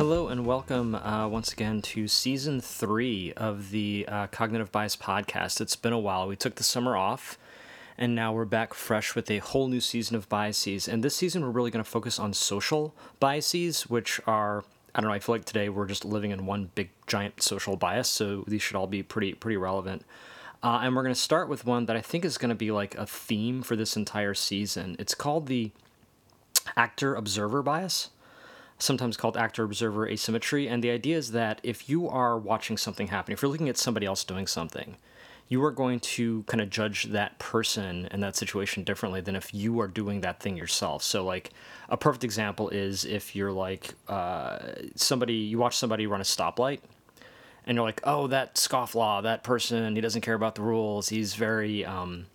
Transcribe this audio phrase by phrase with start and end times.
[0.00, 5.60] Hello and welcome uh, once again to season three of the uh, Cognitive Bias podcast.
[5.60, 6.26] It's been a while.
[6.26, 7.36] We took the summer off,
[7.98, 10.88] and now we're back fresh with a whole new season of biases.
[10.88, 14.64] And this season, we're really going to focus on social biases, which are
[14.94, 15.14] I don't know.
[15.14, 18.62] I feel like today we're just living in one big giant social bias, so these
[18.62, 20.06] should all be pretty pretty relevant.
[20.62, 22.70] Uh, and we're going to start with one that I think is going to be
[22.70, 24.96] like a theme for this entire season.
[24.98, 25.72] It's called the
[26.74, 28.08] actor observer bias
[28.82, 30.68] sometimes called actor observer asymmetry.
[30.68, 33.76] And the idea is that if you are watching something happen, if you're looking at
[33.76, 34.96] somebody else doing something,
[35.48, 39.52] you are going to kind of judge that person and that situation differently than if
[39.52, 41.02] you are doing that thing yourself.
[41.02, 41.50] So, like,
[41.88, 44.58] a perfect example is if you're like uh,
[44.94, 46.80] somebody, you watch somebody run a stoplight
[47.66, 51.08] and you're like, oh, that scofflaw, that person, he doesn't care about the rules.
[51.08, 52.26] He's very, um,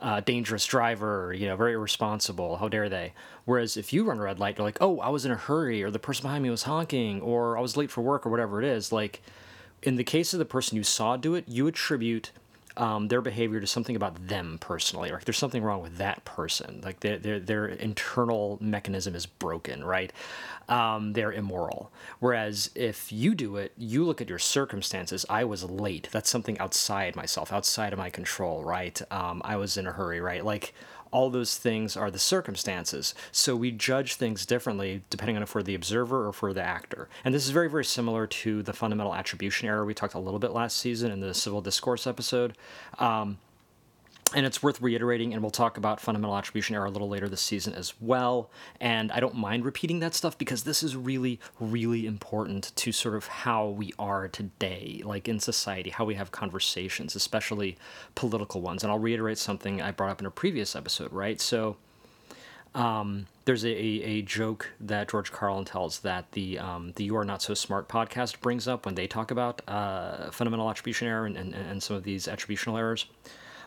[0.00, 2.56] uh, dangerous driver, you know, very irresponsible.
[2.56, 3.12] How dare they?
[3.44, 5.82] Whereas if you run a red light, you're like, oh, I was in a hurry,
[5.82, 8.60] or the person behind me was honking, or I was late for work, or whatever
[8.62, 8.92] it is.
[8.92, 9.22] Like,
[9.82, 12.32] in the case of the person you saw do it, you attribute
[12.76, 15.10] um, their behavior to something about them personally.
[15.10, 16.80] Like there's something wrong with that person.
[16.84, 20.12] Like their their, their internal mechanism is broken, right?
[20.68, 21.92] Um, they're immoral.
[22.18, 25.24] Whereas if you do it, you look at your circumstances.
[25.30, 26.08] I was late.
[26.10, 29.00] That's something outside myself, outside of my control, right?
[29.12, 30.44] Um, I was in a hurry, right?
[30.44, 30.74] Like
[31.16, 33.14] all those things are the circumstances.
[33.32, 36.62] So we judge things differently depending on if we're the observer or if we're the
[36.62, 37.08] actor.
[37.24, 40.38] And this is very, very similar to the fundamental attribution error we talked a little
[40.38, 42.58] bit last season in the civil discourse episode.
[42.98, 43.38] Um,
[44.34, 47.40] and it's worth reiterating, and we'll talk about fundamental attribution error a little later this
[47.40, 48.50] season as well.
[48.80, 53.14] And I don't mind repeating that stuff because this is really, really important to sort
[53.14, 57.76] of how we are today, like in society, how we have conversations, especially
[58.14, 58.82] political ones.
[58.82, 61.40] And I'll reiterate something I brought up in a previous episode, right?
[61.40, 61.76] So,
[62.74, 67.24] um, there's a, a, joke that George Carlin tells that the um, the You Are
[67.24, 71.38] Not So Smart podcast brings up when they talk about uh, fundamental attribution error and,
[71.38, 73.06] and, and some of these attributional errors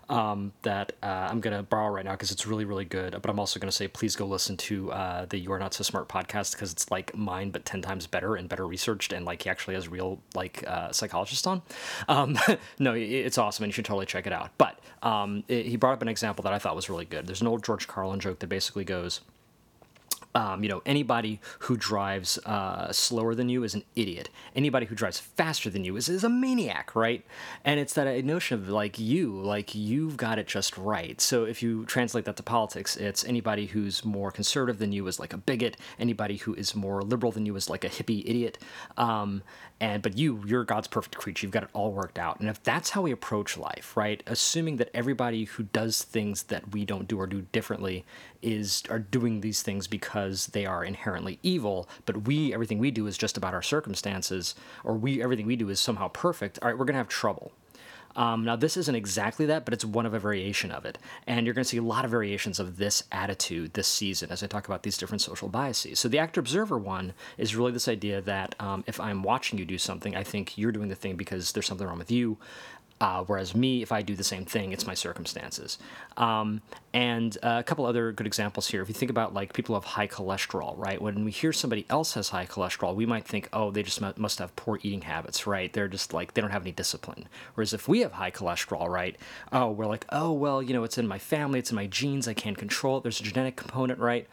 [0.10, 3.12] um, that uh, I'm going to borrow right now because it's really, really good.
[3.22, 5.84] But I'm also going to say, please go listen to uh, the You're Not So
[5.84, 9.14] Smart podcast because it's like mine, but 10 times better and better researched.
[9.14, 11.62] And like he actually has real like uh, psychologists on.
[12.08, 12.38] Um,
[12.80, 14.52] no, it's awesome and you should totally check it out.
[14.58, 17.28] But um, it, he brought up an example that I thought was really good.
[17.28, 19.22] There's an old George Carlin joke that basically goes,
[20.36, 24.30] um, you know, anybody who drives uh, slower than you is an idiot.
[24.56, 27.26] Anybody who drives faster than you is, is a maniac, right?
[27.66, 31.20] And it's that notion of like you, like you've got it just right.
[31.20, 35.20] So if you translate that to politics, it's anybody who's more conservative than you is
[35.20, 35.78] like a bigot.
[36.00, 38.60] Anybody who is more liberal than you is like a hippie idiot.
[38.98, 39.42] Um,
[39.82, 41.46] and but you, you're God's perfect creature.
[41.46, 42.40] You've got it all worked out.
[42.40, 44.22] And if that's how we approach life, right?
[44.28, 48.06] Assuming that everybody who does things that we don't do or do differently
[48.42, 53.08] is are doing these things because they are inherently evil, but we everything we do
[53.08, 56.60] is just about our circumstances, or we everything we do is somehow perfect.
[56.62, 57.52] All right, we're gonna have trouble.
[58.16, 60.98] Um, now, this isn't exactly that, but it's one of a variation of it.
[61.28, 64.44] And you're going to see a lot of variations of this attitude this season as
[64.44, 66.00] I talk about these different social biases.
[66.00, 69.66] So, the actor observer one is really this idea that um, if I'm watching you
[69.66, 72.38] do something, I think you're doing the thing because there's something wrong with you.
[73.02, 75.78] Uh, whereas me, if I do the same thing, it's my circumstances.
[76.18, 76.62] Um,
[76.94, 78.82] and uh, a couple other good examples here.
[78.82, 81.02] If you think about like people who have high cholesterol, right?
[81.02, 84.40] When we hear somebody else has high cholesterol, we might think, oh, they just must
[84.40, 85.72] have poor eating habits, right?
[85.72, 87.30] They're just like they don't have any discipline.
[87.54, 89.16] Whereas if we have high cholesterol, right?
[89.54, 92.28] Oh, we're like, oh, well, you know, it's in my family, it's in my genes,
[92.28, 93.04] I can't control it.
[93.04, 94.28] There's a genetic component, right?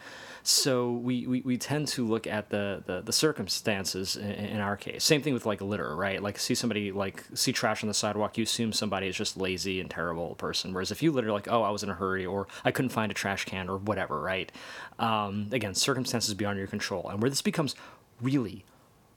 [0.47, 4.77] So we, we, we tend to look at the, the, the circumstances in, in, our
[4.77, 5.03] case.
[5.03, 6.22] Same thing with like litter, right?
[6.22, 9.81] Like see somebody like see trash on the sidewalk, you assume somebody is just lazy
[9.83, 10.72] and terrible person.
[10.72, 13.12] Whereas if you literally like, oh, I was in a hurry or I couldn't find
[13.12, 14.50] a trash can or whatever, right?
[14.99, 17.06] Um, again, circumstances beyond your control.
[17.11, 17.77] And where this becomes
[18.22, 18.65] really,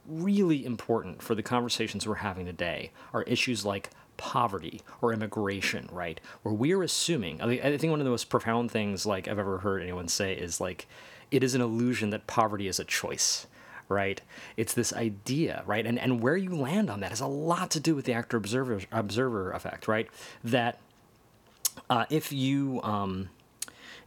[0.05, 6.19] really important for the conversations we're having today are issues like poverty or immigration, right?
[6.43, 9.81] Where we're assuming, I think one of the most profound things like I've ever heard
[9.81, 10.85] anyone say is like,
[11.31, 13.47] it is an illusion that poverty is a choice
[13.89, 14.21] right?
[14.55, 15.85] It's this idea, right?
[15.85, 18.37] And and where you land on that has a lot to do with the actor
[18.37, 20.07] observer observer effect, right?
[20.43, 20.79] That
[21.89, 23.29] uh, if you um,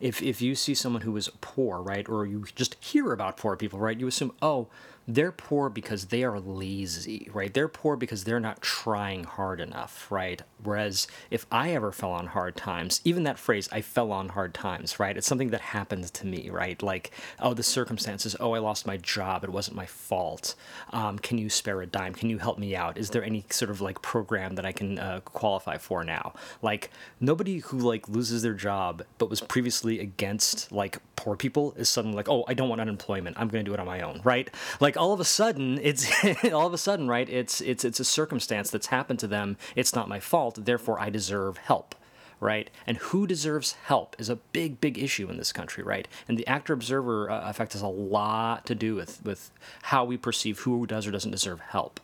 [0.01, 3.57] if if you see someone who is poor, right, or you just hear about poor
[3.57, 4.69] people, right, you assume, oh,
[5.07, 7.53] they're poor because they are lazy, right?
[7.53, 10.43] They're poor because they're not trying hard enough, right?
[10.63, 14.55] Whereas if I ever fell on hard times, even that phrase, I fell on hard
[14.55, 15.17] times, right?
[15.17, 16.81] It's something that happened to me, right?
[16.83, 17.11] Like,
[17.41, 20.55] oh, the circumstances, oh, I lost my job, it wasn't my fault.
[20.91, 22.15] Um, can you spare a dime?
[22.15, 22.99] Can you help me out?
[22.99, 26.35] Is there any sort of like program that I can uh, qualify for now?
[26.61, 26.91] Like,
[27.21, 32.17] nobody who like loses their job but was previously against like poor people is suddenly
[32.17, 33.39] like, oh, I don't want unemployment.
[33.39, 34.51] I'm to do it on my own, right?
[34.81, 36.07] Like, like all of a sudden it's
[36.53, 39.57] all of a sudden right it's it's it's a circumstance that's happened to them.
[39.75, 40.59] It's not my fault.
[40.67, 41.95] Therefore i deserve help
[42.41, 42.71] right?
[42.89, 46.07] And who deserves help is a big big issue in this country right?
[46.29, 49.51] And the actor observer uh, effect has a lot to do with with
[49.83, 51.99] how we perceive who does or doesn't deserve help.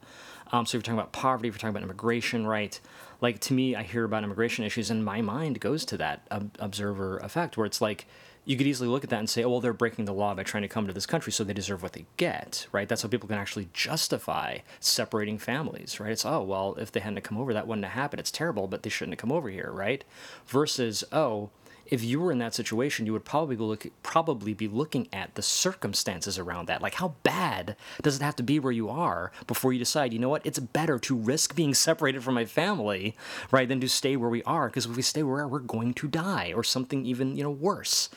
[0.50, 2.80] Um, so if you're talking about poverty if you're talking about immigration right
[3.20, 6.56] like to me i hear about immigration issues and my mind goes to that ob-
[6.58, 8.06] observer effect where it's like
[8.48, 10.42] you could easily look at that and say, oh, well, they're breaking the law by
[10.42, 12.88] trying to come to this country, so they deserve what they get, right?
[12.88, 16.12] That's how people can actually justify separating families, right?
[16.12, 18.20] It's, oh, well, if they hadn't come over, that wouldn't have happened.
[18.20, 20.02] It's terrible, but they shouldn't have come over here, right?
[20.46, 21.50] Versus, oh,
[21.90, 25.42] if you were in that situation, you would probably look probably be looking at the
[25.42, 26.82] circumstances around that.
[26.82, 30.18] Like how bad does it have to be where you are before you decide, you
[30.18, 33.16] know what, it's better to risk being separated from my family,
[33.50, 35.58] right, than to stay where we are, because if we stay where we are, we're
[35.60, 38.10] going to die or something even, you know, worse.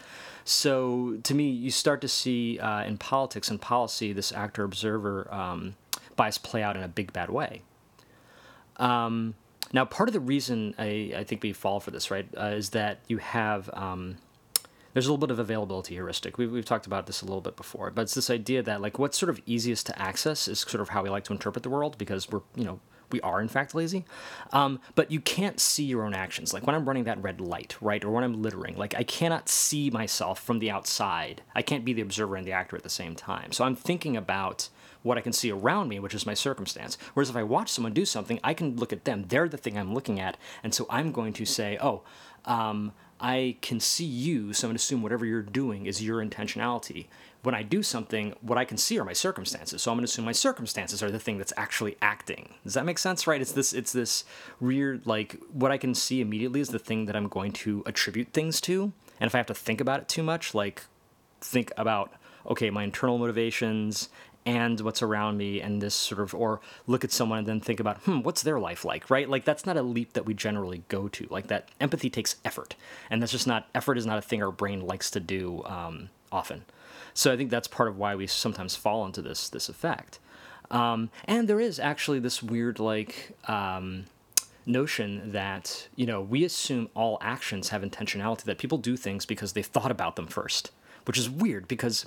[0.43, 5.31] So to me, you start to see uh, in politics and policy this actor observer
[5.33, 5.75] um,
[6.15, 7.61] bias play out in a big bad way.
[8.77, 9.35] Um,
[9.73, 12.71] now, part of the reason I, I think we fall for this, right, uh, is
[12.71, 14.17] that you have um,
[14.93, 16.37] there's a little bit of availability heuristic.
[16.37, 18.99] We've, we've talked about this a little bit before, but it's this idea that like
[18.99, 21.69] what's sort of easiest to access is sort of how we like to interpret the
[21.69, 22.79] world because we're you know
[23.11, 24.05] we are in fact lazy.
[24.51, 26.53] Um, but you can't see your own actions.
[26.53, 29.49] Like when I'm running that red light, right, or when I'm littering, like I cannot
[29.49, 31.41] see myself from the outside.
[31.55, 33.51] I can't be the observer and the actor at the same time.
[33.51, 34.69] So I'm thinking about
[35.03, 36.97] what I can see around me, which is my circumstance.
[37.13, 39.25] Whereas if I watch someone do something, I can look at them.
[39.27, 40.37] They're the thing I'm looking at.
[40.63, 42.03] And so I'm going to say, oh,
[42.45, 46.25] um, I can see you, so I'm going to assume whatever you're doing is your
[46.25, 47.07] intentionality.
[47.43, 49.81] When I do something, what I can see are my circumstances.
[49.81, 52.53] So I'm going to assume my circumstances are the thing that's actually acting.
[52.63, 53.25] Does that make sense?
[53.25, 53.41] Right?
[53.41, 53.73] It's this.
[53.73, 54.25] It's this
[54.59, 58.33] weird like what I can see immediately is the thing that I'm going to attribute
[58.33, 58.93] things to.
[59.19, 60.83] And if I have to think about it too much, like
[61.39, 62.13] think about
[62.45, 64.09] okay, my internal motivations
[64.45, 67.79] and what's around me and this sort of or look at someone and then think
[67.79, 70.83] about hmm what's their life like right like that's not a leap that we generally
[70.87, 72.75] go to like that empathy takes effort
[73.09, 76.09] and that's just not effort is not a thing our brain likes to do um,
[76.31, 76.65] often
[77.13, 80.19] so i think that's part of why we sometimes fall into this this effect
[80.69, 84.05] um, and there is actually this weird like um,
[84.65, 89.53] notion that you know we assume all actions have intentionality that people do things because
[89.53, 90.71] they've thought about them first
[91.05, 92.05] which is weird because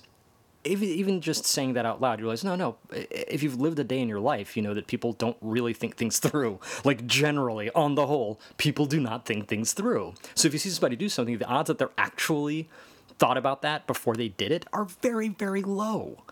[0.64, 2.76] even just saying that out loud, you realize, no, no.
[2.90, 5.96] If you've lived a day in your life, you know that people don't really think
[5.96, 6.60] things through.
[6.84, 10.14] Like generally, on the whole, people do not think things through.
[10.34, 12.68] So if you see somebody do something, the odds that they're actually
[13.18, 16.22] thought about that before they did it are very, very low.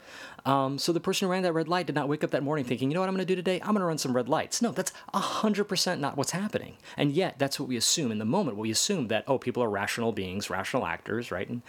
[0.45, 2.65] Um, so the person who ran that red light did not wake up that morning
[2.65, 3.61] thinking, you know what I'm going to do today?
[3.61, 4.61] I'm going to run some red lights.
[4.61, 6.77] No, that's 100% not what's happening.
[6.97, 8.57] And yet, that's what we assume in the moment.
[8.57, 11.49] We assume that, oh, people are rational beings, rational actors, right?
[11.49, 11.63] And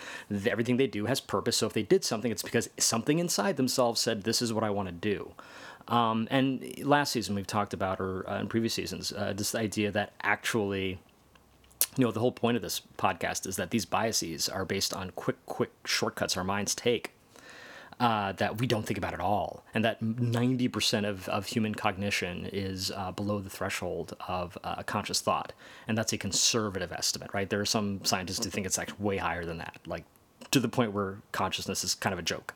[0.48, 1.58] everything they do has purpose.
[1.58, 4.72] So if they did something, it's because something inside themselves said, this is what I
[4.72, 5.34] want to do.
[5.88, 9.92] Um, and last season, we've talked about, or uh, in previous seasons, uh, this idea
[9.92, 11.00] that actually
[11.98, 15.12] you know the whole point of this podcast is that these biases are based on
[15.12, 17.12] quick quick shortcuts our minds take
[18.00, 22.50] uh, that we don't think about at all and that 90% of, of human cognition
[22.52, 25.54] is uh, below the threshold of uh, conscious thought
[25.88, 27.50] and that's a conservative estimate right?
[27.50, 30.06] There are some scientists who think it's actually way higher than that like
[30.52, 32.54] to the point where consciousness is kind of a joke.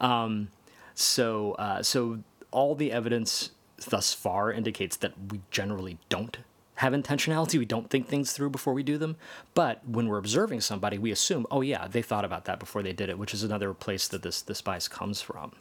[0.00, 0.48] Um,
[0.94, 2.20] so uh, so
[2.50, 3.50] all the evidence
[3.88, 6.38] thus far indicates that we generally don't
[6.76, 7.58] have intentionality.
[7.58, 9.16] We don't think things through before we do them.
[9.54, 12.92] But when we're observing somebody, we assume, oh yeah, they thought about that before they
[12.92, 15.52] did it, which is another place that this this bias comes from.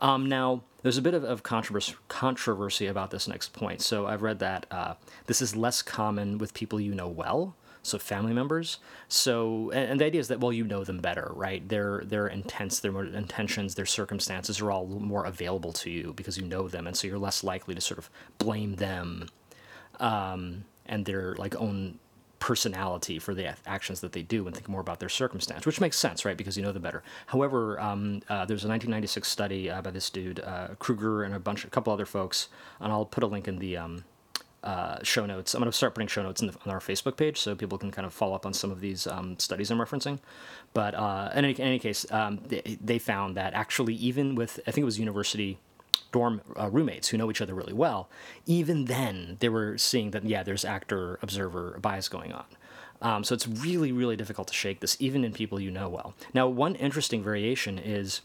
[0.00, 3.80] Um, now, there's a bit of, of controversy, controversy about this next point.
[3.80, 4.94] So I've read that uh,
[5.26, 8.78] this is less common with people you know well, so family members.
[9.08, 11.66] So, and, and, the idea is that well, you know them better, right?
[11.68, 16.44] Their their intents, their intentions, their circumstances are all more available to you because you
[16.44, 19.28] know them, and so you're less likely to sort of blame them
[20.00, 21.98] um, and their like own
[22.44, 25.96] personality for the actions that they do and think more about their circumstance, which makes
[25.96, 26.36] sense, right?
[26.36, 27.02] Because you know them better.
[27.28, 31.38] However, um, uh, there's a 1996 study uh, by this dude uh, Krueger and a
[31.38, 32.48] bunch, a couple other folks,
[32.80, 34.04] and I'll put a link in the um,
[34.62, 35.54] uh, show notes.
[35.54, 37.90] I'm going to start putting show notes the, on our Facebook page so people can
[37.90, 40.18] kind of follow up on some of these um, studies I'm referencing.
[40.74, 44.60] But uh, in any, in, any, case, um, they, they, found that actually, even with
[44.66, 45.58] I think it was university
[46.14, 48.08] dorm uh, roommates who know each other really well,
[48.46, 52.44] even then they were seeing that yeah, there's actor observer bias going on.
[53.02, 56.14] Um, so it's really really difficult to shake this, even in people you know well.
[56.32, 58.20] Now, one interesting variation is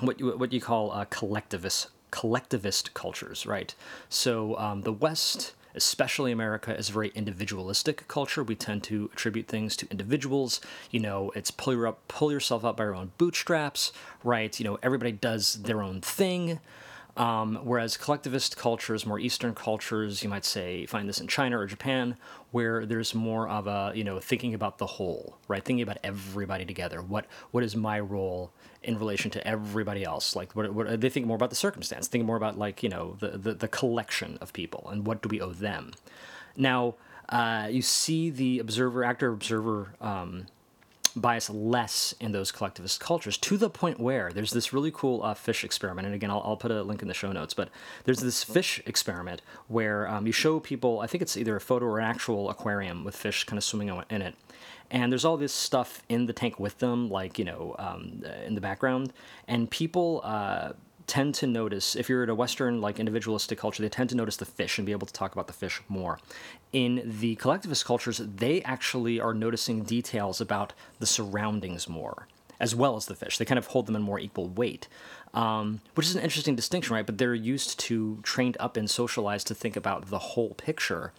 [0.00, 3.74] what you, what you call uh, collectivist collectivist cultures, right?
[4.10, 8.42] So um, the West especially America, is a very individualistic culture.
[8.42, 10.60] We tend to attribute things to individuals.
[10.90, 13.92] You know, it's pull, your up, pull yourself up by your own bootstraps,
[14.24, 14.58] right?
[14.58, 16.60] You know, everybody does their own thing.
[17.14, 21.66] Um, whereas collectivist cultures, more Eastern cultures, you might say, find this in China or
[21.66, 22.16] Japan,
[22.52, 25.62] where there's more of a, you know, thinking about the whole, right?
[25.62, 27.02] Thinking about everybody together.
[27.02, 28.50] What what is my role
[28.82, 30.34] in relation to everybody else?
[30.34, 33.16] Like, what, what they think more about the circumstance, thinking more about like, you know,
[33.20, 35.92] the, the, the collection of people and what do we owe them.
[36.56, 36.94] Now,
[37.28, 40.46] uh, you see the observer, actor observer um,
[41.14, 45.34] bias less in those collectivist cultures to the point where there's this really cool uh,
[45.34, 46.06] fish experiment.
[46.06, 47.68] And again, I'll, I'll, put a link in the show notes, but
[48.04, 51.86] there's this fish experiment where um, you show people, I think it's either a photo
[51.86, 54.34] or an actual aquarium with fish kind of swimming in it.
[54.90, 58.54] And there's all this stuff in the tank with them, like, you know, um, in
[58.54, 59.12] the background.
[59.48, 60.72] And people, uh,
[61.12, 64.38] tend to notice if you're at a western like individualistic culture they tend to notice
[64.38, 66.18] the fish and be able to talk about the fish more.
[66.72, 72.28] In the collectivist cultures they actually are noticing details about the surroundings more
[72.58, 73.36] as well as the fish.
[73.36, 74.88] They kind of hold them in more equal weight
[75.34, 77.04] um, which is an interesting distinction right?
[77.04, 81.12] But they're used to trained up and socialized to think about the whole picture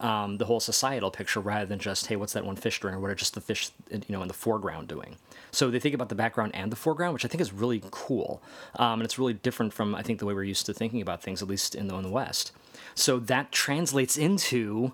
[0.00, 3.00] um, the whole societal picture rather than just hey what's that one fish doing or
[3.00, 5.16] what are just the fish you know in the foreground doing?
[5.52, 8.42] So they think about the background and the foreground which i think is really cool.
[8.76, 11.22] Um, and it's really different from i think the way we're used to thinking about
[11.22, 12.52] things at least in the, in the west.
[12.94, 14.92] So that translates into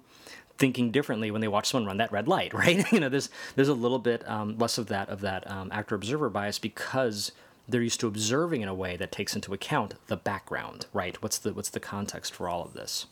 [0.58, 2.90] thinking differently when they watch someone run that red light right?
[2.92, 5.94] You know there's there's a little bit um, less of that of that um, actor
[5.94, 7.32] observer bias because
[7.68, 11.20] they're used to observing in a way that takes into account the background right?
[11.22, 13.06] What's the what's the context for all of this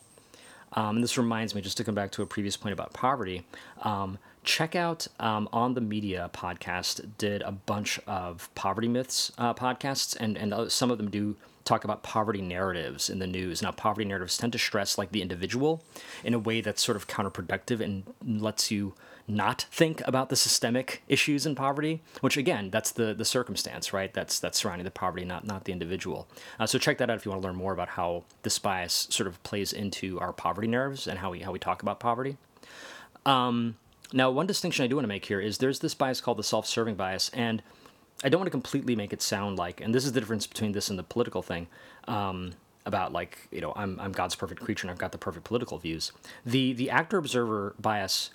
[0.74, 3.44] um, and this reminds me, just to come back to a previous point about poverty,
[3.82, 9.54] um, check out um, On the Media podcast, did a bunch of poverty myths uh,
[9.54, 13.62] podcasts, and, and uh, some of them do talk about poverty narratives in the news.
[13.62, 15.82] Now, poverty narratives tend to stress like the individual
[16.22, 18.94] in a way that's sort of counterproductive and lets you
[19.26, 24.12] not think about the systemic issues in poverty, which again, that's the the circumstance, right?
[24.12, 26.28] That's that's surrounding the poverty, not not the individual.
[26.60, 29.06] Uh, so check that out if you want to learn more about how this bias
[29.10, 32.36] sort of plays into our poverty nerves and how we how we talk about poverty.
[33.24, 33.76] Um,
[34.12, 36.44] now, one distinction I do want to make here is there's this bias called the
[36.44, 37.62] self-serving bias, and
[38.22, 40.72] I don't want to completely make it sound like, and this is the difference between
[40.72, 41.66] this and the political thing.
[42.06, 42.52] Um,
[42.86, 45.78] about like you know I'm, I'm God's perfect creature and I've got the perfect political
[45.78, 46.12] views.
[46.44, 48.30] The the actor observer bias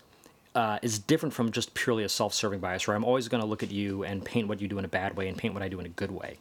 [0.60, 3.64] uh, is different from just purely a self-serving bias where i'm always going to look
[3.64, 5.70] at you and paint what you do in a bad way and paint what i
[5.70, 6.38] do in a good way.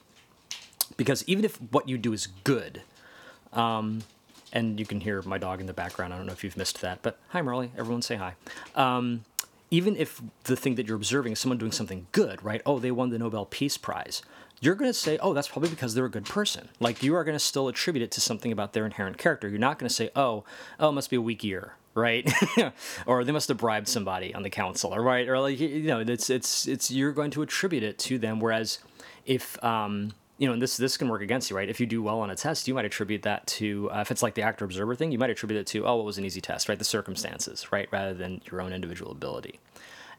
[0.96, 2.82] Because even if what you do is good
[3.52, 4.02] um,
[4.52, 6.80] and you can hear my dog in the background i don't know if you've missed
[6.80, 8.34] that but hi marley everyone say hi.
[8.74, 9.22] Um,
[9.70, 12.60] even if the thing that you're observing is someone doing something good right?
[12.66, 14.22] Oh they won the nobel peace prize.
[14.60, 16.68] You're going to say, oh, that's probably because they're a good person.
[16.80, 19.48] Like you are going to still attribute it to something about their inherent character.
[19.48, 20.42] You're not going to say, oh,
[20.80, 22.30] oh, it must be a weak year, right?
[23.06, 26.00] or they must have bribed somebody on the council, or right, or like you know,
[26.00, 28.40] it's it's it's you're going to attribute it to them.
[28.40, 28.78] Whereas
[29.26, 31.68] if um, you know, and this this can work against you, right?
[31.68, 34.22] If you do well on a test, you might attribute that to uh, if it's
[34.22, 36.40] like the actor observer thing, you might attribute it to oh, it was an easy
[36.40, 36.78] test, right?
[36.78, 39.58] The circumstances, right, rather than your own individual ability.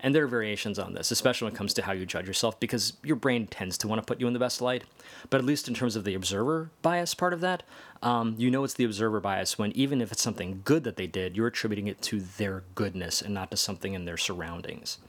[0.01, 2.59] And there are variations on this, especially when it comes to how you judge yourself,
[2.59, 4.83] because your brain tends to want to put you in the best light.
[5.29, 7.63] But at least in terms of the observer bias part of that,
[8.01, 11.07] um, you know it's the observer bias when even if it's something good that they
[11.07, 14.99] did, you're attributing it to their goodness and not to something in their surroundings.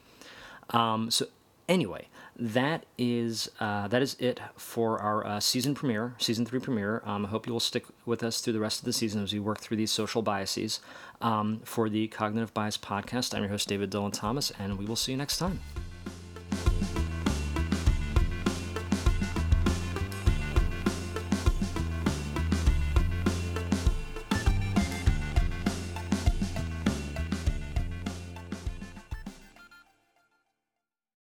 [0.71, 1.27] Um, so
[1.71, 7.01] anyway, that is uh, that is it for our uh, season premiere, season three premiere.
[7.07, 9.33] Um, I hope you will stick with us through the rest of the season as
[9.33, 10.81] we work through these social biases.
[11.23, 14.97] Um, for the Cognitive Bias podcast, I'm your host David Dylan Thomas, and we will
[14.97, 15.61] see you next time.